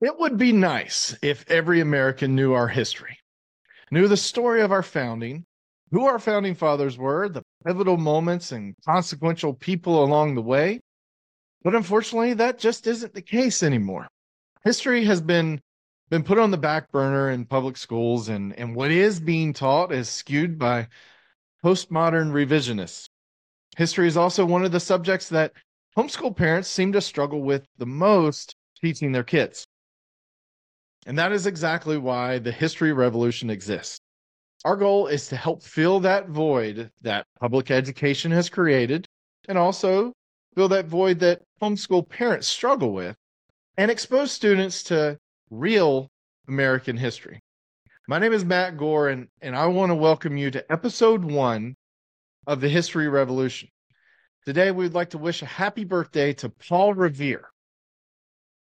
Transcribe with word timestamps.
It 0.00 0.18
would 0.18 0.36
be 0.36 0.52
nice 0.52 1.16
if 1.22 1.48
every 1.50 1.80
American 1.80 2.34
knew 2.34 2.52
our 2.52 2.68
history, 2.68 3.18
knew 3.90 4.08
the 4.08 4.16
story 4.16 4.60
of 4.60 4.72
our 4.72 4.82
founding, 4.82 5.46
who 5.90 6.04
our 6.04 6.18
founding 6.18 6.54
fathers 6.54 6.98
were, 6.98 7.28
the 7.28 7.42
pivotal 7.64 7.96
moments 7.96 8.52
and 8.52 8.74
consequential 8.84 9.54
people 9.54 10.04
along 10.04 10.34
the 10.34 10.42
way. 10.42 10.80
But 11.62 11.74
unfortunately, 11.74 12.34
that 12.34 12.58
just 12.58 12.86
isn't 12.86 13.14
the 13.14 13.22
case 13.22 13.62
anymore. 13.62 14.08
History 14.64 15.04
has 15.04 15.20
been 15.20 15.60
been 16.10 16.22
put 16.22 16.38
on 16.38 16.50
the 16.50 16.58
back 16.58 16.92
burner 16.92 17.30
in 17.30 17.46
public 17.46 17.76
schools, 17.76 18.28
and, 18.28 18.52
and 18.58 18.76
what 18.76 18.90
is 18.90 19.20
being 19.20 19.52
taught 19.52 19.90
is 19.90 20.08
skewed 20.08 20.58
by 20.58 20.86
postmodern 21.64 22.30
revisionists. 22.30 23.08
History 23.76 24.06
is 24.06 24.16
also 24.16 24.44
one 24.44 24.64
of 24.64 24.72
the 24.72 24.80
subjects 24.80 25.30
that 25.30 25.52
homeschool 25.96 26.36
parents 26.36 26.68
seem 26.68 26.92
to 26.92 27.00
struggle 27.00 27.40
with 27.40 27.66
the 27.78 27.86
most 27.86 28.54
teaching 28.80 29.12
their 29.12 29.24
kids. 29.24 29.66
And 31.06 31.18
that 31.18 31.32
is 31.32 31.46
exactly 31.46 31.98
why 31.98 32.38
the 32.38 32.52
History 32.52 32.92
Revolution 32.92 33.50
exists. 33.50 34.00
Our 34.64 34.76
goal 34.76 35.06
is 35.06 35.28
to 35.28 35.36
help 35.36 35.62
fill 35.62 36.00
that 36.00 36.28
void 36.28 36.90
that 37.02 37.26
public 37.38 37.70
education 37.70 38.30
has 38.30 38.48
created 38.48 39.06
and 39.46 39.58
also 39.58 40.14
fill 40.54 40.68
that 40.68 40.86
void 40.86 41.18
that 41.18 41.42
homeschool 41.60 42.08
parents 42.08 42.46
struggle 42.46 42.92
with 42.92 43.16
and 43.76 43.90
expose 43.90 44.32
students 44.32 44.82
to 44.84 45.18
real 45.50 46.08
American 46.48 46.96
history. 46.96 47.40
My 48.08 48.18
name 48.18 48.32
is 48.32 48.44
Matt 48.44 48.78
Gore, 48.78 49.08
and, 49.08 49.28
and 49.42 49.54
I 49.54 49.66
want 49.66 49.90
to 49.90 49.94
welcome 49.94 50.38
you 50.38 50.50
to 50.50 50.72
episode 50.72 51.24
one 51.24 51.74
of 52.46 52.60
the 52.60 52.68
History 52.68 53.08
Revolution. 53.08 53.68
Today, 54.46 54.70
we'd 54.70 54.94
like 54.94 55.10
to 55.10 55.18
wish 55.18 55.42
a 55.42 55.46
happy 55.46 55.84
birthday 55.84 56.32
to 56.34 56.48
Paul 56.48 56.94
Revere. 56.94 57.50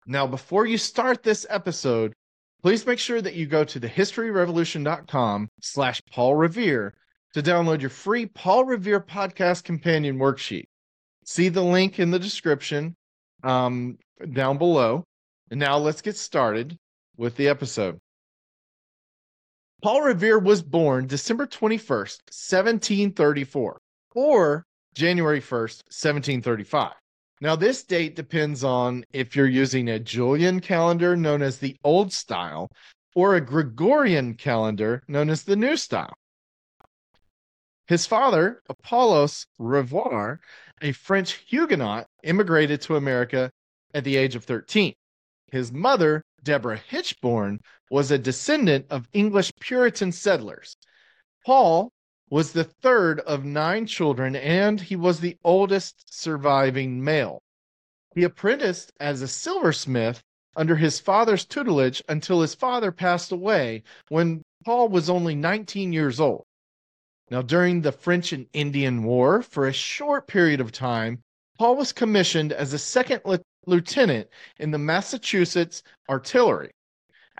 Now, 0.06 0.28
before 0.28 0.66
you 0.66 0.78
start 0.78 1.24
this 1.24 1.46
episode, 1.50 2.14
please 2.62 2.86
make 2.86 3.00
sure 3.00 3.22
that 3.22 3.36
you 3.36 3.46
go 3.46 3.64
to 3.64 3.80
thehistoryrevolution.com 3.80 5.50
slash 5.62 6.02
Paul 6.12 6.36
Revere 6.36 6.94
to 7.34 7.42
download 7.42 7.82
your 7.82 7.90
free 7.90 8.26
Paul 8.26 8.66
Revere 8.66 9.00
podcast 9.00 9.64
companion 9.64 10.18
worksheet. 10.18 10.66
See 11.26 11.50
the 11.50 11.64
link 11.64 12.00
in 12.00 12.12
the 12.12 12.20
description 12.20 12.96
um, 13.44 13.98
down 14.34 14.58
below. 14.58 15.04
And 15.52 15.60
now 15.60 15.78
let's 15.78 16.02
get 16.02 16.18
started 16.18 16.78
with 17.18 17.36
the 17.36 17.48
episode. 17.48 18.00
Paul 19.82 20.02
Revere 20.02 20.40
was 20.40 20.62
born 20.62 21.08
December 21.08 21.48
21st, 21.48 22.20
1734, 22.28 23.82
or 24.14 24.66
January 24.94 25.40
1st, 25.40 25.84
1735. 25.88 26.94
Now, 27.42 27.56
this 27.56 27.84
date 27.84 28.16
depends 28.16 28.64
on 28.64 29.06
if 29.14 29.36
you're 29.36 29.48
using 29.48 29.90
a 29.90 30.00
Julian 30.00 30.60
calendar 30.60 31.16
known 31.16 31.42
as 31.42 31.58
the 31.58 31.78
Old 31.84 32.12
Style 32.12 32.70
or 33.16 33.36
a 33.36 33.42
Gregorian 33.42 34.34
calendar 34.34 35.04
known 35.08 35.30
as 35.30 35.44
the 35.44 35.56
New 35.56 35.78
Style. 35.78 36.14
His 37.88 38.06
father, 38.06 38.62
Apollos 38.70 39.48
Rivoire, 39.58 40.40
a 40.82 40.92
French 40.92 41.34
Huguenot, 41.48 42.08
immigrated 42.24 42.82
to 42.82 42.98
America 42.98 43.52
at 43.94 44.04
the 44.04 44.18
age 44.18 44.36
of 44.36 44.44
13. 44.44 44.94
His 45.52 45.72
mother, 45.72 46.22
Deborah 46.44 46.78
Hichborn, 46.78 47.60
was 47.90 48.12
a 48.12 48.20
descendant 48.20 48.86
of 48.90 49.08
English 49.14 49.52
Puritan 49.60 50.12
settlers. 50.12 50.76
Paul 51.46 51.92
was 52.30 52.52
the 52.52 52.64
third 52.64 53.20
of 53.22 53.44
nine 53.44 53.86
children, 53.86 54.36
and 54.36 54.82
he 54.82 54.96
was 54.96 55.20
the 55.20 55.38
oldest 55.44 56.14
surviving 56.14 57.04
male. 57.04 57.42
He 58.16 58.24
apprenticed 58.24 58.92
as 59.00 59.22
a 59.22 59.28
silversmith 59.28 60.24
under 60.56 60.76
his 60.76 61.00
father's 61.00 61.46
tutelage 61.46 62.04
until 62.10 62.42
his 62.42 62.56
father 62.56 62.92
passed 62.92 63.32
away 63.32 63.84
when 64.10 64.44
Paul 64.66 64.90
was 64.90 65.10
only 65.10 65.36
19 65.36 65.94
years 65.94 66.20
old. 66.20 66.46
Now, 67.32 67.42
during 67.42 67.82
the 67.82 67.92
French 67.92 68.34
and 68.34 68.48
Indian 68.54 69.04
War, 69.04 69.42
for 69.42 69.68
a 69.68 69.74
short 69.74 70.28
period 70.28 70.60
of 70.60 70.72
time, 70.72 71.22
Paul 71.58 71.76
was 71.76 71.92
commissioned 71.92 72.52
as 72.52 72.74
a 72.74 72.80
second 72.80 73.22
lieutenant 73.66 74.30
in 74.58 74.72
the 74.72 74.78
Massachusetts 74.78 75.84
Artillery. 76.10 76.72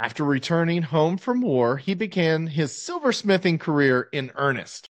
After 0.02 0.24
returning 0.24 0.84
home 0.84 1.18
from 1.18 1.42
war, 1.42 1.76
he 1.76 1.94
began 1.94 2.48
his 2.48 2.72
silversmithing 2.72 3.60
career 3.60 4.08
in 4.14 4.32
earnest. 4.36 4.90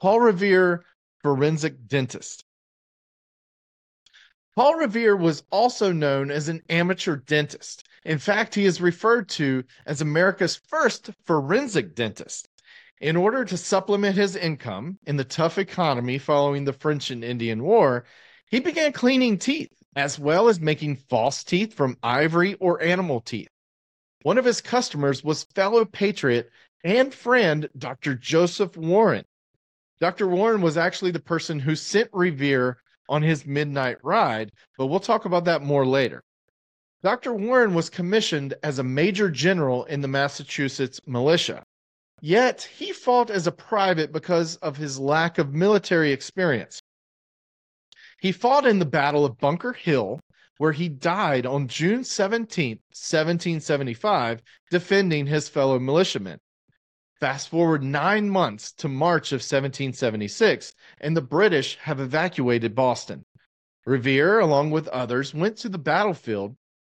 Paul 0.00 0.20
Revere, 0.20 0.84
forensic 1.22 1.86
dentist. 1.86 2.44
Paul 4.56 4.76
Revere 4.76 5.14
was 5.14 5.42
also 5.50 5.92
known 5.92 6.30
as 6.30 6.48
an 6.48 6.62
amateur 6.70 7.16
dentist. 7.16 7.86
In 8.04 8.18
fact, 8.18 8.54
he 8.54 8.64
is 8.64 8.80
referred 8.80 9.28
to 9.30 9.64
as 9.84 10.00
America's 10.00 10.56
first 10.56 11.10
forensic 11.26 11.94
dentist. 11.94 12.48
In 13.02 13.16
order 13.16 13.44
to 13.44 13.56
supplement 13.58 14.16
his 14.16 14.34
income 14.34 14.98
in 15.06 15.16
the 15.16 15.24
tough 15.24 15.58
economy 15.58 16.16
following 16.16 16.64
the 16.64 16.72
French 16.72 17.10
and 17.10 17.22
Indian 17.22 17.62
War, 17.62 18.06
he 18.50 18.60
began 18.60 18.92
cleaning 18.92 19.38
teeth 19.38 19.79
as 19.96 20.18
well 20.18 20.48
as 20.48 20.60
making 20.60 20.96
false 20.96 21.42
teeth 21.42 21.74
from 21.74 21.98
ivory 22.02 22.54
or 22.54 22.82
animal 22.82 23.20
teeth. 23.20 23.48
One 24.22 24.38
of 24.38 24.44
his 24.44 24.60
customers 24.60 25.24
was 25.24 25.44
fellow 25.54 25.84
patriot 25.84 26.50
and 26.84 27.12
friend 27.12 27.68
Dr. 27.76 28.14
Joseph 28.14 28.76
Warren. 28.76 29.24
Dr. 30.00 30.28
Warren 30.28 30.62
was 30.62 30.76
actually 30.76 31.10
the 31.10 31.20
person 31.20 31.58
who 31.58 31.74
sent 31.74 32.08
Revere 32.12 32.78
on 33.08 33.22
his 33.22 33.44
midnight 33.44 33.98
ride, 34.02 34.52
but 34.78 34.86
we'll 34.86 35.00
talk 35.00 35.24
about 35.24 35.44
that 35.44 35.62
more 35.62 35.84
later. 35.84 36.22
Dr. 37.02 37.32
Warren 37.32 37.74
was 37.74 37.90
commissioned 37.90 38.54
as 38.62 38.78
a 38.78 38.84
major 38.84 39.30
general 39.30 39.84
in 39.86 40.00
the 40.00 40.08
Massachusetts 40.08 41.00
militia. 41.06 41.64
Yet 42.20 42.62
he 42.62 42.92
fought 42.92 43.30
as 43.30 43.46
a 43.46 43.52
private 43.52 44.12
because 44.12 44.56
of 44.56 44.76
his 44.76 44.98
lack 44.98 45.38
of 45.38 45.54
military 45.54 46.12
experience. 46.12 46.79
He 48.20 48.32
fought 48.32 48.66
in 48.66 48.78
the 48.78 48.84
Battle 48.84 49.24
of 49.24 49.38
Bunker 49.38 49.72
Hill, 49.72 50.20
where 50.58 50.72
he 50.72 50.90
died 50.90 51.46
on 51.46 51.68
June 51.68 52.04
17, 52.04 52.76
1775, 52.90 54.42
defending 54.70 55.26
his 55.26 55.48
fellow 55.48 55.78
militiamen. 55.78 56.38
Fast 57.18 57.48
forward 57.48 57.82
nine 57.82 58.28
months 58.28 58.72
to 58.72 58.88
March 58.88 59.32
of 59.32 59.40
1776, 59.40 60.74
and 61.00 61.16
the 61.16 61.22
British 61.22 61.76
have 61.76 61.98
evacuated 61.98 62.74
Boston. 62.74 63.24
Revere, 63.86 64.40
along 64.40 64.70
with 64.70 64.88
others, 64.88 65.32
went 65.32 65.56
to 65.56 65.70
the 65.70 65.78
battlefield, 65.78 66.56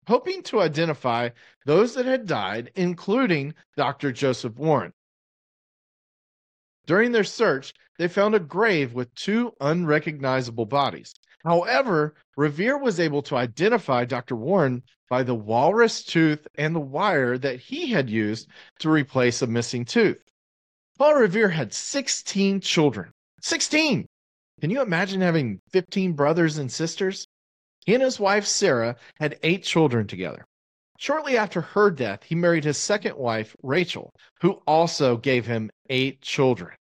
hoping 0.09 0.43
to 0.43 0.61
identify 0.61 1.29
those 1.65 1.95
that 1.95 2.07
had 2.07 2.27
died, 2.27 2.73
including 2.75 3.55
Dr. 3.77 4.11
Joseph 4.11 4.57
Warren. 4.57 4.93
During 6.87 7.13
their 7.13 7.25
search, 7.25 7.73
they 7.99 8.09
found 8.09 8.35
a 8.35 8.41
grave 8.41 8.93
with 8.93 9.15
two 9.15 9.55
unrecognizable 9.61 10.67
bodies. 10.67 11.15
However, 11.45 12.15
Revere 12.37 12.79
was 12.79 13.01
able 13.01 13.23
to 13.23 13.37
identify 13.37 14.05
Dr. 14.05 14.37
Warren 14.37 14.83
by 15.09 15.23
the 15.23 15.35
walrus 15.35 16.05
tooth 16.05 16.47
and 16.55 16.75
the 16.75 16.81
wire 16.81 17.37
that 17.39 17.61
he 17.61 17.91
had 17.91 18.09
used 18.09 18.49
to 18.79 18.91
replace 18.91 19.43
a 19.43 19.47
missing 19.47 19.85
tooth. 19.85 20.23
Paul 20.99 21.15
Revere 21.15 21.51
had 21.51 21.75
16 21.75 22.61
children. 22.61 23.13
16! 23.41 24.07
Can 24.61 24.71
you 24.71 24.81
imagine 24.81 25.21
having 25.21 25.61
15 25.71 26.13
brothers 26.13 26.59
and 26.59 26.71
sisters? 26.71 27.27
He 27.85 27.95
and 27.95 28.03
his 28.03 28.21
wife, 28.21 28.47
Sarah, 28.47 28.97
had 29.17 29.39
eight 29.43 29.65
children 29.65 30.07
together. 30.07 30.45
Shortly 30.99 31.37
after 31.37 31.61
her 31.61 31.91
death, 31.91 32.23
he 32.23 32.35
married 32.35 32.65
his 32.65 32.77
second 32.77 33.17
wife, 33.17 33.57
Rachel, 33.63 34.15
who 34.41 34.63
also 34.67 35.17
gave 35.17 35.47
him 35.47 35.71
eight 35.89 36.21
children. 36.21 36.77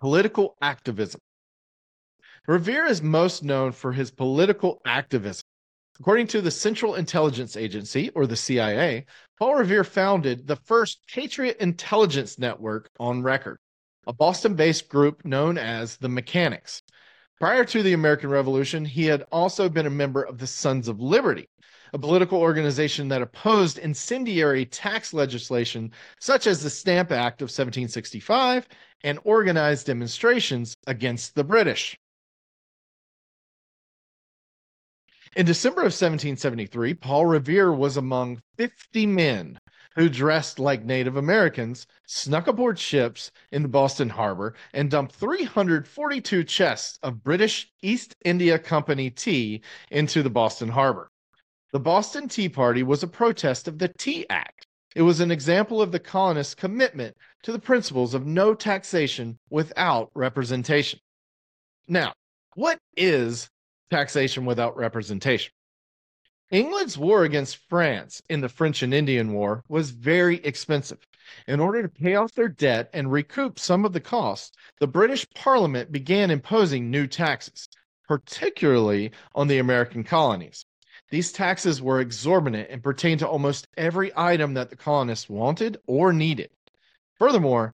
Political 0.00 0.56
activism. 0.60 1.20
Revere 2.46 2.86
is 2.86 3.02
most 3.02 3.42
known 3.42 3.72
for 3.72 3.92
his 3.92 4.10
political 4.10 4.80
activism. 4.86 5.42
According 5.98 6.26
to 6.28 6.40
the 6.42 6.50
Central 6.50 6.94
Intelligence 6.94 7.56
Agency, 7.56 8.10
or 8.10 8.26
the 8.26 8.36
CIA, 8.36 9.06
Paul 9.38 9.54
Revere 9.54 9.82
founded 9.82 10.46
the 10.46 10.56
first 10.56 11.00
Patriot 11.08 11.56
Intelligence 11.58 12.38
Network 12.38 12.90
on 13.00 13.22
record, 13.22 13.58
a 14.06 14.12
Boston 14.12 14.54
based 14.54 14.88
group 14.88 15.24
known 15.24 15.56
as 15.56 15.96
the 15.96 16.08
Mechanics. 16.08 16.82
Prior 17.40 17.64
to 17.64 17.82
the 17.82 17.94
American 17.94 18.30
Revolution, 18.30 18.84
he 18.84 19.06
had 19.06 19.24
also 19.32 19.68
been 19.68 19.86
a 19.86 19.90
member 19.90 20.22
of 20.22 20.38
the 20.38 20.46
Sons 20.46 20.86
of 20.86 21.00
Liberty, 21.00 21.48
a 21.92 21.98
political 21.98 22.40
organization 22.40 23.08
that 23.08 23.22
opposed 23.22 23.78
incendiary 23.78 24.66
tax 24.66 25.12
legislation 25.12 25.92
such 26.20 26.46
as 26.46 26.62
the 26.62 26.70
Stamp 26.70 27.12
Act 27.12 27.42
of 27.42 27.46
1765 27.46 28.68
and 29.04 29.18
organized 29.24 29.86
demonstrations 29.86 30.76
against 30.86 31.34
the 31.34 31.44
British. 31.44 31.96
In 35.36 35.44
December 35.44 35.82
of 35.82 35.92
1773, 35.92 36.94
Paul 36.94 37.26
Revere 37.26 37.70
was 37.70 37.98
among 37.98 38.40
50 38.56 39.06
men 39.06 39.58
who 39.94 40.08
dressed 40.08 40.58
like 40.58 40.84
Native 40.84 41.16
Americans, 41.16 41.86
snuck 42.06 42.46
aboard 42.46 42.78
ships 42.78 43.30
in 43.52 43.68
Boston 43.68 44.08
harbor, 44.08 44.54
and 44.72 44.90
dumped 44.90 45.14
342 45.14 46.44
chests 46.44 46.98
of 47.02 47.22
British 47.22 47.70
East 47.82 48.14
India 48.24 48.58
Company 48.58 49.10
tea 49.10 49.62
into 49.90 50.22
the 50.22 50.30
Boston 50.30 50.68
harbor. 50.68 51.10
The 51.72 51.80
Boston 51.80 52.28
Tea 52.28 52.48
Party 52.48 52.82
was 52.82 53.02
a 53.02 53.08
protest 53.08 53.66
of 53.66 53.78
the 53.78 53.88
Tea 53.88 54.24
Act. 54.30 54.66
It 54.94 55.02
was 55.02 55.20
an 55.20 55.30
example 55.30 55.82
of 55.82 55.92
the 55.92 55.98
colonists' 55.98 56.54
commitment 56.54 57.16
to 57.42 57.52
the 57.52 57.58
principles 57.58 58.14
of 58.14 58.24
no 58.24 58.54
taxation 58.54 59.38
without 59.50 60.10
representation. 60.14 61.00
Now, 61.88 62.12
what 62.54 62.78
is 62.96 63.50
taxation 63.90 64.44
without 64.44 64.76
representation? 64.76 65.52
England's 66.50 66.96
war 66.96 67.24
against 67.24 67.68
France 67.68 68.22
in 68.30 68.40
the 68.40 68.48
French 68.48 68.82
and 68.84 68.94
Indian 68.94 69.32
War 69.32 69.64
was 69.68 69.90
very 69.90 70.36
expensive. 70.44 71.04
In 71.48 71.58
order 71.58 71.82
to 71.82 71.88
pay 71.88 72.14
off 72.14 72.32
their 72.32 72.48
debt 72.48 72.88
and 72.92 73.10
recoup 73.10 73.58
some 73.58 73.84
of 73.84 73.92
the 73.92 74.00
costs, 74.00 74.56
the 74.78 74.86
British 74.86 75.26
Parliament 75.34 75.90
began 75.90 76.30
imposing 76.30 76.90
new 76.90 77.08
taxes, 77.08 77.68
particularly 78.06 79.10
on 79.34 79.48
the 79.48 79.58
American 79.58 80.04
colonies. 80.04 80.64
These 81.10 81.32
taxes 81.32 81.80
were 81.80 82.00
exorbitant 82.00 82.68
and 82.70 82.82
pertained 82.82 83.20
to 83.20 83.28
almost 83.28 83.68
every 83.76 84.12
item 84.16 84.54
that 84.54 84.70
the 84.70 84.76
colonists 84.76 85.28
wanted 85.28 85.78
or 85.86 86.12
needed. 86.12 86.50
Furthermore, 87.14 87.74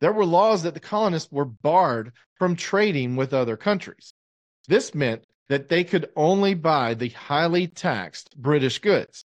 there 0.00 0.12
were 0.12 0.26
laws 0.26 0.62
that 0.62 0.74
the 0.74 0.80
colonists 0.80 1.30
were 1.30 1.44
barred 1.44 2.12
from 2.34 2.56
trading 2.56 3.14
with 3.14 3.34
other 3.34 3.56
countries. 3.56 4.14
This 4.68 4.94
meant 4.94 5.26
that 5.48 5.68
they 5.68 5.84
could 5.84 6.10
only 6.16 6.54
buy 6.54 6.94
the 6.94 7.10
highly 7.10 7.68
taxed 7.68 8.36
British 8.36 8.78
goods. 8.78 9.24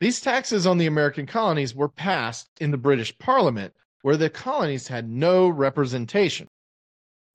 These 0.00 0.20
taxes 0.20 0.66
on 0.66 0.78
the 0.78 0.86
American 0.86 1.26
colonies 1.26 1.74
were 1.74 1.88
passed 1.88 2.48
in 2.60 2.70
the 2.70 2.78
British 2.78 3.16
Parliament, 3.18 3.74
where 4.02 4.16
the 4.16 4.30
colonies 4.30 4.88
had 4.88 5.08
no 5.08 5.48
representation. 5.48 6.48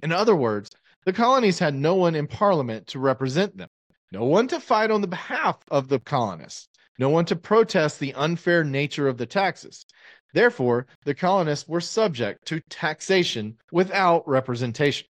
In 0.01 0.11
other 0.11 0.35
words, 0.35 0.71
the 1.05 1.13
colonies 1.13 1.59
had 1.59 1.75
no 1.75 1.95
one 1.95 2.15
in 2.15 2.25
Parliament 2.25 2.87
to 2.87 2.99
represent 2.99 3.57
them, 3.57 3.69
no 4.13 4.25
one 4.25 4.47
to 4.47 4.59
fight 4.59 4.91
on 4.91 5.01
the 5.01 5.07
behalf 5.07 5.57
of 5.71 5.89
the 5.89 5.99
colonists, 5.99 6.69
no 6.99 7.09
one 7.09 7.25
to 7.25 7.35
protest 7.35 7.99
the 7.99 8.13
unfair 8.13 8.63
nature 8.63 9.07
of 9.07 9.17
the 9.17 9.25
taxes. 9.25 9.87
Therefore, 10.33 10.85
the 11.03 11.15
colonists 11.15 11.67
were 11.67 11.81
subject 11.81 12.45
to 12.45 12.61
taxation 12.69 13.57
without 13.71 14.27
representation. 14.27 15.07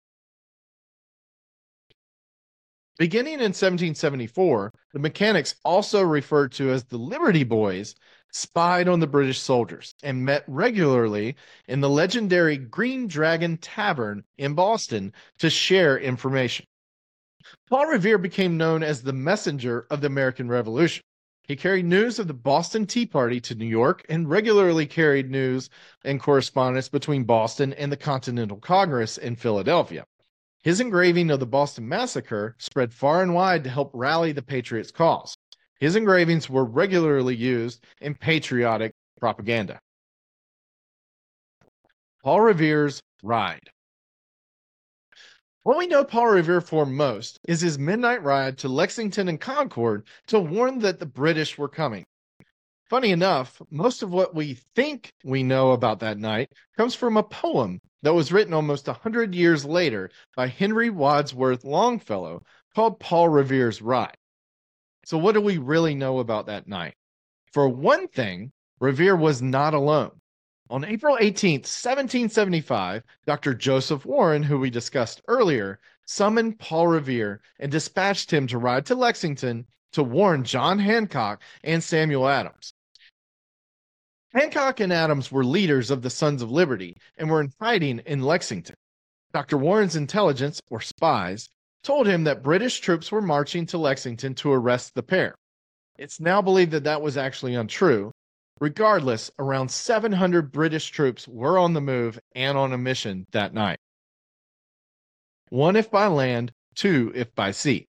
Beginning 2.98 3.34
in 3.34 3.54
1774, 3.54 4.74
the 4.92 4.98
mechanics, 4.98 5.54
also 5.64 6.02
referred 6.02 6.52
to 6.52 6.70
as 6.70 6.84
the 6.84 6.98
Liberty 6.98 7.44
Boys, 7.44 7.94
spied 8.32 8.86
on 8.86 9.00
the 9.00 9.06
British 9.06 9.40
soldiers 9.40 9.94
and 10.02 10.26
met 10.26 10.44
regularly 10.46 11.36
in 11.66 11.80
the 11.80 11.88
legendary 11.88 12.58
Green 12.58 13.06
Dragon 13.06 13.56
Tavern 13.56 14.24
in 14.36 14.52
Boston 14.52 15.14
to 15.38 15.48
share 15.48 15.98
information. 15.98 16.66
Paul 17.68 17.86
Revere 17.86 18.18
became 18.18 18.56
known 18.56 18.82
as 18.82 19.02
the 19.02 19.12
messenger 19.12 19.86
of 19.90 20.00
the 20.00 20.06
American 20.06 20.48
Revolution. 20.48 21.02
He 21.42 21.56
carried 21.56 21.84
news 21.84 22.18
of 22.18 22.28
the 22.28 22.34
Boston 22.34 22.86
Tea 22.86 23.06
Party 23.06 23.40
to 23.40 23.54
New 23.54 23.66
York 23.66 24.04
and 24.08 24.30
regularly 24.30 24.86
carried 24.86 25.30
news 25.30 25.68
and 26.04 26.20
correspondence 26.20 26.88
between 26.88 27.24
Boston 27.24 27.72
and 27.72 27.90
the 27.90 27.96
Continental 27.96 28.58
Congress 28.58 29.18
in 29.18 29.34
Philadelphia. 29.34 30.04
His 30.62 30.80
engraving 30.80 31.30
of 31.30 31.40
the 31.40 31.46
Boston 31.46 31.88
Massacre 31.88 32.54
spread 32.58 32.92
far 32.92 33.22
and 33.22 33.34
wide 33.34 33.64
to 33.64 33.70
help 33.70 33.90
rally 33.94 34.32
the 34.32 34.42
Patriots' 34.42 34.92
cause. 34.92 35.34
His 35.80 35.96
engravings 35.96 36.50
were 36.50 36.64
regularly 36.64 37.34
used 37.34 37.82
in 38.00 38.14
patriotic 38.14 38.92
propaganda. 39.18 39.80
Paul 42.22 42.42
Revere's 42.42 43.00
Ride. 43.22 43.70
What 45.62 45.76
we 45.76 45.86
know 45.86 46.04
Paul 46.04 46.28
Revere 46.28 46.62
for 46.62 46.86
most 46.86 47.38
is 47.46 47.60
his 47.60 47.78
midnight 47.78 48.22
ride 48.22 48.56
to 48.58 48.68
Lexington 48.68 49.28
and 49.28 49.38
Concord 49.38 50.06
to 50.28 50.40
warn 50.40 50.78
that 50.78 50.98
the 50.98 51.04
British 51.04 51.58
were 51.58 51.68
coming. 51.68 52.06
Funny 52.88 53.10
enough, 53.10 53.60
most 53.70 54.02
of 54.02 54.10
what 54.10 54.34
we 54.34 54.54
think 54.74 55.12
we 55.22 55.42
know 55.42 55.72
about 55.72 56.00
that 56.00 56.16
night 56.16 56.50
comes 56.78 56.94
from 56.94 57.18
a 57.18 57.22
poem 57.22 57.78
that 58.02 58.14
was 58.14 58.32
written 58.32 58.54
almost 58.54 58.88
a 58.88 58.94
hundred 58.94 59.34
years 59.34 59.66
later 59.66 60.10
by 60.34 60.46
Henry 60.46 60.88
Wadsworth 60.88 61.62
Longfellow 61.62 62.42
called 62.74 62.98
Paul 62.98 63.28
Revere's 63.28 63.82
Ride. 63.82 64.16
So, 65.04 65.18
what 65.18 65.32
do 65.32 65.42
we 65.42 65.58
really 65.58 65.94
know 65.94 66.20
about 66.20 66.46
that 66.46 66.68
night? 66.68 66.94
For 67.52 67.68
one 67.68 68.08
thing, 68.08 68.50
Revere 68.80 69.14
was 69.14 69.42
not 69.42 69.74
alone. 69.74 70.19
On 70.70 70.84
April 70.84 71.16
18th, 71.16 71.66
1775, 71.66 73.02
Dr. 73.26 73.54
Joseph 73.54 74.06
Warren, 74.06 74.44
who 74.44 74.60
we 74.60 74.70
discussed 74.70 75.20
earlier, 75.26 75.80
summoned 76.06 76.60
Paul 76.60 76.86
Revere 76.86 77.42
and 77.58 77.72
dispatched 77.72 78.32
him 78.32 78.46
to 78.46 78.56
ride 78.56 78.86
to 78.86 78.94
Lexington 78.94 79.66
to 79.90 80.04
warn 80.04 80.44
John 80.44 80.78
Hancock 80.78 81.42
and 81.64 81.82
Samuel 81.82 82.28
Adams. 82.28 82.72
Hancock 84.32 84.78
and 84.78 84.92
Adams 84.92 85.32
were 85.32 85.42
leaders 85.42 85.90
of 85.90 86.02
the 86.02 86.10
Sons 86.10 86.40
of 86.40 86.52
Liberty 86.52 86.96
and 87.16 87.28
were 87.28 87.40
in 87.40 87.52
hiding 87.60 87.98
in 88.06 88.22
Lexington. 88.22 88.76
Dr. 89.32 89.58
Warren's 89.58 89.96
intelligence, 89.96 90.62
or 90.70 90.80
spies, 90.80 91.48
told 91.82 92.06
him 92.06 92.22
that 92.22 92.44
British 92.44 92.78
troops 92.78 93.10
were 93.10 93.20
marching 93.20 93.66
to 93.66 93.78
Lexington 93.78 94.36
to 94.36 94.52
arrest 94.52 94.94
the 94.94 95.02
pair. 95.02 95.34
It's 95.98 96.20
now 96.20 96.40
believed 96.40 96.70
that 96.70 96.84
that 96.84 97.02
was 97.02 97.16
actually 97.16 97.56
untrue. 97.56 98.12
Regardless, 98.60 99.30
around 99.38 99.70
700 99.70 100.52
British 100.52 100.90
troops 100.90 101.26
were 101.26 101.58
on 101.58 101.72
the 101.72 101.80
move 101.80 102.20
and 102.34 102.58
on 102.58 102.74
a 102.74 102.78
mission 102.78 103.26
that 103.32 103.54
night. 103.54 103.78
One 105.48 105.76
if 105.76 105.90
by 105.90 106.08
land, 106.08 106.52
two 106.74 107.10
if 107.14 107.34
by 107.34 107.52
sea. 107.52 107.88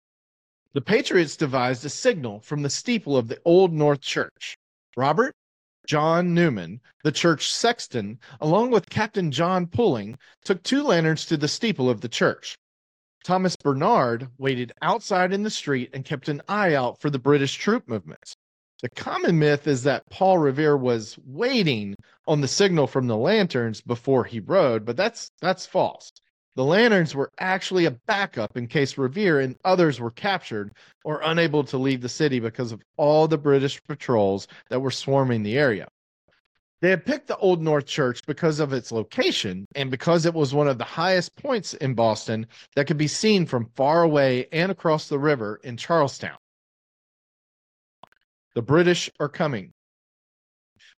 The 0.74 0.81
Patriots 0.81 1.38
devised 1.38 1.86
a 1.86 1.90
signal 1.90 2.42
from 2.42 2.62
the 2.62 2.69
steeple 2.69 3.16
of 3.16 3.30
the 3.30 3.42
Old 3.46 3.72
North 3.72 4.02
Church. 4.02 4.58
Robert, 4.98 5.34
John 5.88 6.34
Newman, 6.34 6.81
the 7.02 7.14
church 7.14 7.50
sexton, 7.50 8.19
along 8.42 8.72
with 8.72 8.90
Captain 8.90 9.31
John 9.31 9.68
Pulling, 9.68 10.19
took 10.44 10.62
two 10.64 10.84
lanterns 10.84 11.25
to 11.28 11.38
the 11.38 11.48
steeple 11.48 11.90
of 11.90 12.02
the 12.02 12.10
church. 12.10 12.58
Thomas 13.24 13.56
Bernard 13.56 14.30
waited 14.38 14.74
outside 14.81 15.31
in 15.31 15.44
the 15.44 15.50
street 15.50 15.92
and 15.94 16.04
kept 16.04 16.28
an 16.28 16.42
eye 16.50 16.75
out 16.75 17.00
for 17.00 17.10
the 17.10 17.19
British 17.19 17.56
troop 17.56 17.88
movements. 17.88 18.36
The 18.84 18.90
common 18.90 19.40
myth 19.40 19.66
is 19.66 19.82
that 19.84 20.08
Paul 20.12 20.38
Revere 20.38 20.78
was 20.78 21.18
waiting 21.26 21.96
on 22.28 22.42
the 22.42 22.48
signal 22.48 22.86
from 22.86 23.08
the 23.08 23.18
lanterns 23.18 23.82
before 23.82 24.24
he 24.24 24.40
rode, 24.40 24.86
but 24.86 24.96
that's 24.96 25.32
that's 25.42 25.66
false. 25.66 26.12
The 26.56 26.64
lanterns 26.64 27.16
were 27.16 27.32
actually 27.40 27.86
a 27.86 27.98
backup 28.08 28.56
in 28.56 28.68
case 28.68 28.98
Revere 28.98 29.40
and 29.40 29.56
others 29.66 30.00
were 30.00 30.12
captured 30.12 30.74
or 31.04 31.22
unable 31.24 31.64
to 31.64 31.78
leave 31.78 32.02
the 32.02 32.10
city 32.10 32.40
because 32.40 32.72
of 32.72 32.82
all 32.98 33.28
the 33.28 33.38
British 33.38 33.81
patrols 33.84 34.48
that 34.69 34.80
were 34.80 34.92
swarming 34.92 35.42
the 35.42 35.57
area. 35.57 35.88
They 36.81 36.92
had 36.92 37.06
picked 37.06 37.28
the 37.28 37.38
Old 37.38 37.64
North 37.64 37.88
Church 37.88 38.22
because 38.28 38.60
of 38.60 38.74
its 38.74 38.92
location 38.92 39.66
and 39.74 39.90
because 39.90 40.28
it 40.28 40.36
was 40.36 40.54
one 40.54 40.68
of 40.68 40.78
the 40.78 40.84
highest 40.84 41.36
points 41.36 41.74
in 41.74 41.96
Boston 41.96 42.46
that 42.76 42.86
could 42.86 42.98
be 42.98 43.07
seen 43.07 43.48
from 43.48 43.72
far 43.76 44.04
away 44.04 44.48
and 44.52 44.72
across 44.72 45.10
the 45.10 45.18
river 45.18 45.60
in 45.64 45.78
Charlestown. 45.78 46.38
The 48.57 48.64
British 48.64 49.07
are 49.19 49.30
coming. 49.30 49.71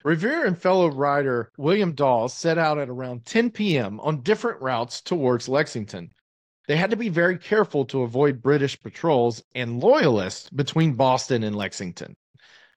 Revere 0.05 0.47
and 0.47 0.57
fellow 0.57 0.93
rider 0.93 1.51
William 1.59 1.91
Dawes 1.91 2.33
set 2.33 2.57
out 2.57 2.79
at 2.79 2.89
around 2.89 3.27
10 3.27 3.51
p.m. 3.51 3.99
on 3.99 4.21
different 4.21 4.63
routes 4.63 5.01
towards 5.01 5.49
Lexington. 5.49 6.13
They 6.69 6.77
had 6.77 6.91
to 6.91 6.97
be 6.97 7.09
very 7.09 7.37
careful 7.37 7.85
to 7.87 8.03
avoid 8.05 8.43
British 8.43 8.81
patrols 8.81 9.43
and 9.57 9.83
loyalists 9.83 10.49
between 10.51 10.95
Boston 10.95 11.43
and 11.43 11.57
Lexington. 11.57 12.15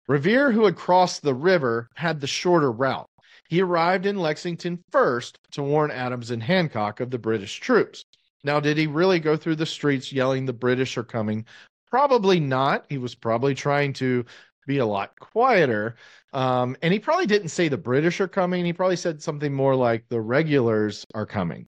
Revere, 0.07 0.51
who 0.51 0.65
had 0.65 0.75
crossed 0.75 1.21
the 1.21 1.35
river, 1.35 1.87
had 1.93 2.19
the 2.19 2.25
shorter 2.25 2.71
route. 2.71 3.07
He 3.49 3.61
arrived 3.61 4.07
in 4.07 4.17
Lexington 4.17 4.83
first 4.89 5.37
to 5.51 5.61
warn 5.61 5.91
Adams 5.91 6.31
and 6.31 6.41
Hancock 6.41 7.01
of 7.01 7.11
the 7.11 7.19
British 7.19 7.59
troops. 7.59 8.03
Now, 8.43 8.59
did 8.59 8.77
he 8.77 8.87
really 8.87 9.19
go 9.19 9.37
through 9.37 9.57
the 9.57 9.65
streets 9.67 10.11
yelling, 10.11 10.47
The 10.47 10.53
British 10.53 10.97
are 10.97 11.03
coming? 11.03 11.45
Probably 11.91 12.39
not. 12.39 12.85
He 12.89 12.97
was 12.97 13.13
probably 13.13 13.53
trying 13.53 13.93
to 13.93 14.25
be 14.67 14.79
a 14.79 14.85
lot 14.85 15.17
quieter. 15.19 15.95
Um, 16.33 16.75
and 16.81 16.93
he 16.93 16.99
probably 16.99 17.25
didn't 17.25 17.49
say 17.49 17.67
the 17.67 17.77
British 17.77 18.21
are 18.21 18.27
coming. 18.27 18.65
He 18.65 18.73
probably 18.73 18.95
said 18.95 19.21
something 19.21 19.53
more 19.53 19.75
like 19.75 20.05
the 20.09 20.21
regulars 20.21 21.05
are 21.13 21.25
coming. 21.25 21.67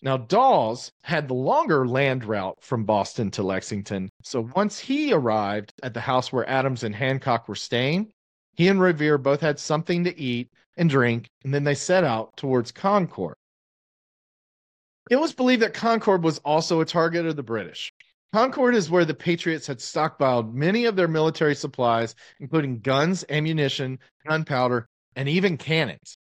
Now, 0.00 0.16
Dawes 0.16 0.92
had 1.02 1.26
the 1.26 1.34
longer 1.34 1.86
land 1.86 2.24
route 2.24 2.56
from 2.60 2.84
Boston 2.84 3.30
to 3.32 3.42
Lexington. 3.42 4.10
So 4.22 4.48
once 4.54 4.78
he 4.78 5.12
arrived 5.12 5.72
at 5.82 5.92
the 5.92 6.00
house 6.00 6.32
where 6.32 6.48
Adams 6.48 6.84
and 6.84 6.94
Hancock 6.94 7.48
were 7.48 7.56
staying, 7.56 8.12
he 8.54 8.68
and 8.68 8.80
Revere 8.80 9.18
both 9.18 9.40
had 9.40 9.58
something 9.58 10.04
to 10.04 10.18
eat 10.18 10.50
and 10.76 10.88
drink, 10.88 11.28
and 11.44 11.52
then 11.52 11.64
they 11.64 11.74
set 11.74 12.04
out 12.04 12.36
towards 12.36 12.70
Concord. 12.70 13.34
It 15.10 15.16
was 15.16 15.32
believed 15.32 15.62
that 15.62 15.74
Concord 15.74 16.22
was 16.22 16.38
also 16.38 16.80
a 16.80 16.84
target 16.84 17.26
of 17.26 17.34
the 17.34 17.42
British. 17.42 17.92
Concord 18.32 18.74
is 18.74 18.90
where 18.90 19.04
the 19.04 19.14
Patriots 19.14 19.66
had 19.66 19.78
stockpiled 19.78 20.52
many 20.52 20.84
of 20.84 20.96
their 20.96 21.08
military 21.08 21.54
supplies, 21.54 22.14
including 22.40 22.80
guns, 22.80 23.24
ammunition, 23.30 23.98
gunpowder, 24.26 24.86
and 25.16 25.28
even 25.28 25.56
cannons. 25.56 26.18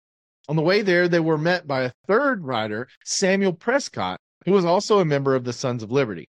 On 0.49 0.57
the 0.57 0.63
way 0.63 0.83
there, 0.83 1.09
they 1.09 1.21
were 1.21 1.39
met 1.39 1.67
by 1.69 1.83
a 1.83 1.93
third 2.07 2.45
rider, 2.45 2.89
Samuel 3.05 3.53
Prescott, 3.53 4.19
who 4.45 4.53
was 4.53 4.65
also 4.65 4.99
a 4.99 5.05
member 5.05 5.35
of 5.35 5.45
the 5.45 5.53
Sons 5.53 5.83
of 5.83 5.93
Liberty. 5.93 6.27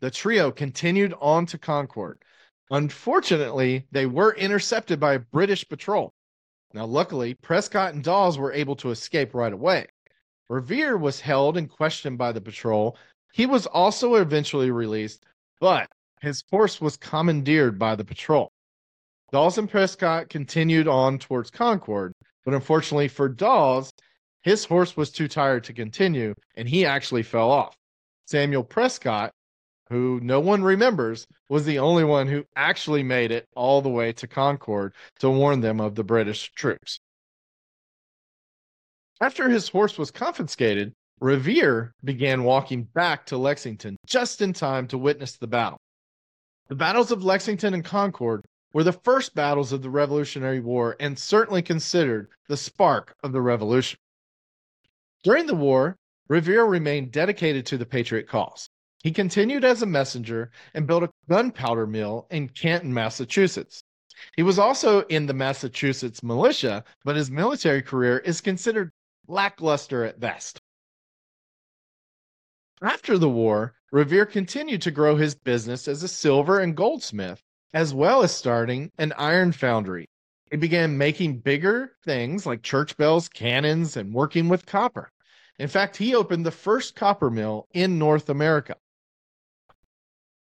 the 0.00 0.10
trio 0.10 0.50
continued 0.50 1.14
on 1.20 1.46
to 1.46 1.58
Concord. 1.58 2.22
Unfortunately, 2.70 3.86
they 3.90 4.06
were 4.06 4.34
intercepted 4.34 4.98
by 5.00 5.14
a 5.14 5.18
British 5.18 5.68
patrol. 5.68 6.12
Now, 6.72 6.86
luckily, 6.86 7.34
Prescott 7.34 7.94
and 7.94 8.02
Dawes 8.04 8.38
were 8.38 8.52
able 8.52 8.76
to 8.76 8.90
escape 8.90 9.34
right 9.34 9.52
away. 9.52 9.86
Revere 10.48 10.96
was 10.96 11.20
held 11.20 11.56
and 11.56 11.68
questioned 11.68 12.16
by 12.18 12.32
the 12.32 12.40
patrol. 12.40 12.96
He 13.32 13.46
was 13.46 13.66
also 13.66 14.16
eventually 14.16 14.70
released, 14.70 15.24
but 15.60 15.90
his 16.20 16.42
horse 16.50 16.80
was 16.80 16.96
commandeered 16.96 17.78
by 17.78 17.94
the 17.94 18.04
patrol. 18.04 18.50
Dawes 19.32 19.58
and 19.58 19.70
Prescott 19.70 20.28
continued 20.28 20.88
on 20.88 21.18
towards 21.18 21.50
Concord, 21.50 22.12
but 22.44 22.54
unfortunately 22.54 23.08
for 23.08 23.28
Dawes, 23.28 23.92
his 24.42 24.64
horse 24.64 24.96
was 24.96 25.10
too 25.10 25.28
tired 25.28 25.64
to 25.64 25.72
continue 25.72 26.34
and 26.56 26.68
he 26.68 26.84
actually 26.84 27.22
fell 27.22 27.50
off. 27.50 27.76
Samuel 28.26 28.64
Prescott, 28.64 29.32
who 29.88 30.20
no 30.22 30.40
one 30.40 30.62
remembers, 30.62 31.26
was 31.48 31.64
the 31.64 31.78
only 31.78 32.04
one 32.04 32.26
who 32.26 32.44
actually 32.56 33.02
made 33.02 33.30
it 33.30 33.46
all 33.54 33.82
the 33.82 33.88
way 33.88 34.12
to 34.12 34.26
Concord 34.26 34.94
to 35.18 35.30
warn 35.30 35.60
them 35.60 35.80
of 35.80 35.94
the 35.94 36.04
British 36.04 36.52
troops. 36.52 37.00
After 39.20 39.48
his 39.48 39.68
horse 39.68 39.98
was 39.98 40.10
confiscated, 40.10 40.94
Revere 41.20 41.94
began 42.02 42.44
walking 42.44 42.84
back 42.84 43.26
to 43.26 43.36
Lexington 43.36 43.96
just 44.06 44.40
in 44.40 44.54
time 44.54 44.88
to 44.88 44.96
witness 44.96 45.36
the 45.36 45.46
battle. 45.46 45.78
The 46.68 46.74
battles 46.74 47.10
of 47.10 47.22
Lexington 47.22 47.74
and 47.74 47.84
Concord 47.84 48.44
were 48.72 48.84
the 48.84 48.92
first 48.92 49.34
battles 49.34 49.72
of 49.72 49.82
the 49.82 49.90
Revolutionary 49.90 50.60
War 50.60 50.96
and 50.98 51.18
certainly 51.18 51.60
considered 51.60 52.28
the 52.48 52.56
spark 52.56 53.14
of 53.22 53.32
the 53.32 53.42
Revolution. 53.42 53.98
During 55.22 55.46
the 55.46 55.54
war, 55.54 55.96
Revere 56.28 56.64
remained 56.64 57.12
dedicated 57.12 57.66
to 57.66 57.76
the 57.76 57.84
Patriot 57.84 58.26
cause. 58.26 58.70
He 59.02 59.10
continued 59.10 59.64
as 59.64 59.82
a 59.82 59.86
messenger 59.86 60.50
and 60.72 60.86
built 60.86 61.02
a 61.02 61.10
gunpowder 61.28 61.86
mill 61.86 62.28
in 62.30 62.48
Canton, 62.48 62.94
Massachusetts. 62.94 63.82
He 64.36 64.42
was 64.42 64.58
also 64.58 65.00
in 65.06 65.26
the 65.26 65.34
Massachusetts 65.34 66.22
militia, 66.22 66.84
but 67.04 67.16
his 67.16 67.30
military 67.30 67.82
career 67.82 68.18
is 68.18 68.40
considered 68.40 68.90
lackluster 69.26 70.04
at 70.04 70.20
best. 70.20 70.60
After 72.82 73.18
the 73.18 73.28
war, 73.28 73.74
Revere 73.92 74.24
continued 74.24 74.80
to 74.82 74.90
grow 74.90 75.16
his 75.16 75.34
business 75.34 75.86
as 75.86 76.02
a 76.02 76.08
silver 76.08 76.60
and 76.60 76.74
goldsmith, 76.74 77.42
as 77.74 77.92
well 77.92 78.22
as 78.22 78.34
starting 78.34 78.90
an 78.96 79.12
iron 79.18 79.52
foundry. 79.52 80.08
He 80.50 80.56
began 80.56 80.96
making 80.96 81.40
bigger 81.40 81.92
things 82.04 82.46
like 82.46 82.62
church 82.62 82.96
bells, 82.96 83.28
cannons, 83.28 83.98
and 83.98 84.14
working 84.14 84.48
with 84.48 84.64
copper. 84.64 85.10
In 85.58 85.68
fact, 85.68 85.98
he 85.98 86.14
opened 86.14 86.46
the 86.46 86.50
first 86.50 86.96
copper 86.96 87.30
mill 87.30 87.68
in 87.74 87.98
North 87.98 88.30
America. 88.30 88.76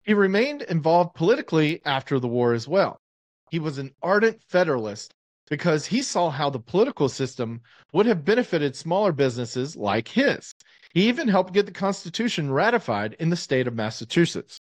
He 0.05 0.15
remained 0.15 0.63
involved 0.63 1.15
politically 1.15 1.85
after 1.85 2.21
the 2.21 2.29
war 2.29 2.53
as 2.53 2.69
well. 2.69 3.01
He 3.51 3.59
was 3.59 3.79
an 3.79 3.95
ardent 4.01 4.43
Federalist 4.47 5.13
because 5.49 5.87
he 5.87 6.03
saw 6.03 6.31
how 6.31 6.51
the 6.51 6.61
political 6.61 7.09
system 7.09 7.63
would 7.93 8.07
have 8.07 8.25
benefited 8.25 8.77
smaller 8.77 9.11
businesses 9.11 9.75
like 9.75 10.07
his. 10.07 10.55
He 10.93 11.09
even 11.09 11.29
helped 11.29 11.55
get 11.55 11.67
the 11.67 11.73
Constitution 11.73 12.51
ratified 12.51 13.15
in 13.19 13.31
the 13.31 13.37
state 13.37 13.67
of 13.67 13.75
Massachusetts. 13.75 14.61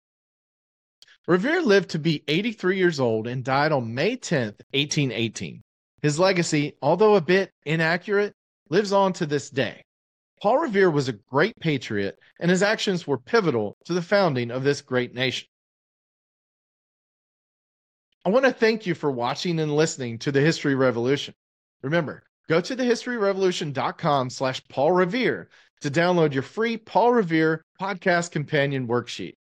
Revere 1.26 1.62
lived 1.62 1.90
to 1.90 1.98
be 1.98 2.24
83 2.28 2.76
years 2.76 3.00
old 3.00 3.26
and 3.26 3.44
died 3.44 3.72
on 3.72 3.94
May 3.94 4.16
10, 4.16 4.46
1818. 4.72 5.62
His 6.02 6.18
legacy, 6.18 6.76
although 6.82 7.16
a 7.16 7.20
bit 7.20 7.52
inaccurate, 7.64 8.34
lives 8.68 8.92
on 8.92 9.12
to 9.14 9.26
this 9.26 9.50
day. 9.50 9.82
Paul 10.40 10.58
Revere 10.58 10.90
was 10.90 11.08
a 11.08 11.14
great 11.14 11.58
patriot, 11.58 12.18
and 12.38 12.50
his 12.50 12.62
actions 12.62 13.06
were 13.06 13.18
pivotal 13.18 13.76
to 13.86 13.94
the 13.94 14.02
founding 14.02 14.50
of 14.50 14.62
this 14.62 14.82
great 14.82 15.14
nation. 15.14 15.48
I 18.24 18.28
want 18.28 18.44
to 18.44 18.52
thank 18.52 18.86
you 18.86 18.94
for 18.94 19.10
watching 19.10 19.58
and 19.60 19.74
listening 19.74 20.18
to 20.20 20.32
the 20.32 20.40
History 20.40 20.74
Revolution. 20.74 21.34
Remember, 21.82 22.24
go 22.48 22.60
to 22.60 22.76
thehistoryrevolution.com 22.76 24.30
slash 24.30 24.62
Paul 24.68 24.92
Revere 24.92 25.48
to 25.80 25.90
download 25.90 26.32
your 26.32 26.42
free 26.42 26.76
Paul 26.76 27.12
Revere 27.12 27.62
podcast 27.80 28.30
companion 28.30 28.88
worksheet. 28.88 29.34